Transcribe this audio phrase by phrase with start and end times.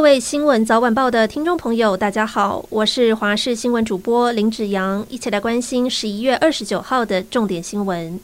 [0.00, 8.18] 各位新闻早晚报的听众朋友，大家好，我是华视新闻主播林子阳，一起来关心十一月二十九号的重点新闻。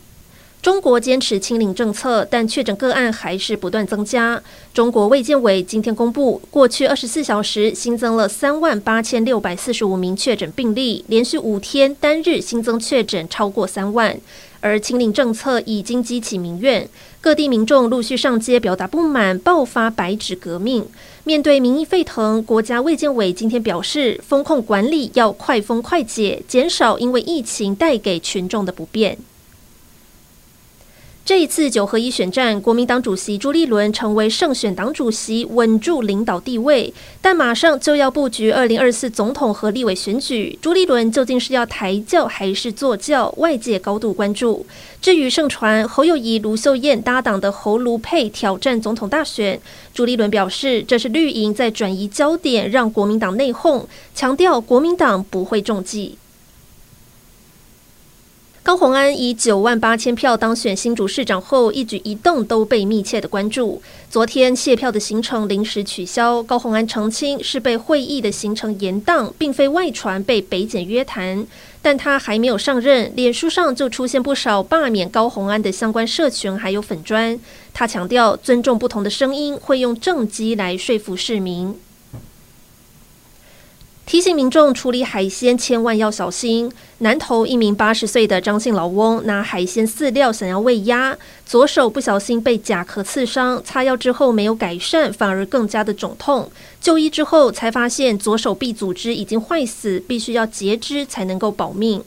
[0.66, 4.42] 中国坚持清零政策，但确诊个案还是不断增加。
[4.74, 14.18] 中国卫健委今天公布，过去二十四小时新增了三万八千六百四十五名确诊病例，连续五天单日新增确诊超过三万。
[14.58, 16.88] 而清零政策已经激起民怨，
[17.20, 20.84] 各地民众陆续上街表达不满，爆发白纸革命。
[21.22, 29.16] 面对民意沸腾，国家卫健委今天表示，风控管理要快封快解，减少因为疫情带给群众的不便。
[31.26, 36.94] 这一次九合一选战，国民党主席朱立伦成为胜选党主席，稳住领导地位。
[37.20, 43.34] 但马上就要布局二零二四总统和立委选举，朱立伦究竟是要抬轿还是坐轿？
[43.38, 44.64] 外界高度关注。
[45.02, 49.60] 至于盛传侯友谊、卢秀燕搭档的侯卢配挑战总统大选，
[49.92, 56.16] 朱立伦表示这是绿营在转移焦点，让国民党内讧，强调国民党不会中计。
[58.66, 63.80] 高虹安以九万八千票当选新竹市长后，一举一动都被密切的关注。
[64.10, 71.46] 昨天谢票的行程临时取消，高虹安澄清是被会议的行程延宕，并非外传被北检约谈。
[71.80, 77.38] 但他还没有上任，脸书上就出现不少罢免高虹安的相关社群，还有粉砖。
[77.72, 81.72] 他强调尊重不同的声音，会用政绩来说服市民。
[84.26, 86.68] 姓民众处理海鲜千万要小心。
[86.98, 96.50] 南投一名八十岁的张姓老翁拿海鲜饲料想要喂鸭，左手不小心被甲壳刺伤，擦药之后没有改善，反而更加的肿痛。
[96.80, 102.02] 就医之后才发现左手臂组织已经坏死，必须要截肢才能够保命。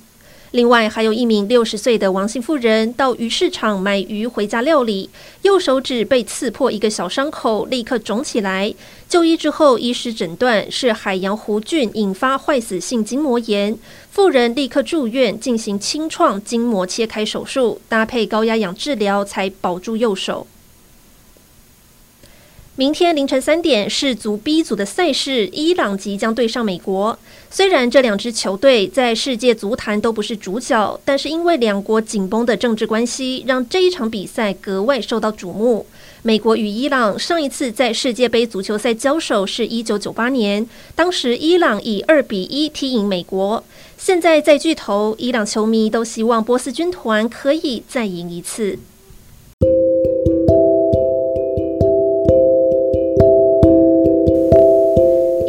[0.51, 5.07] 另外，还有一名六十岁的王姓妇人到鱼市场买鱼回家料理，
[5.43, 8.73] 右手指被刺破一个小伤口，立刻肿起来。
[9.07, 13.77] 就医之后，医师诊断是海洋弧菌引发坏死性筋膜炎，
[14.09, 20.47] 妇人立刻住院进行清创筋膜切开手术，搭配高压氧治疗才保住右手。
[22.79, 27.19] 明天凌晨三点，世足 B 组的赛事，伊朗即将对上美国。
[27.51, 35.85] 虽然这两支球队在世界足坛都不是主角，但是因为两国紧绷的政治关系，让这一场比赛格外受到瞩目。
[36.21, 43.61] 美国与伊朗上一次在世界杯足球赛交手是一九九八年，当时伊朗以二比一踢赢美国。
[43.97, 48.79] 现在在巨头，伊朗球迷都希望波斯军团可以再赢一次。